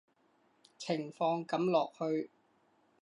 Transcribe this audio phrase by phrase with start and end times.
[0.79, 2.31] 情況噉落去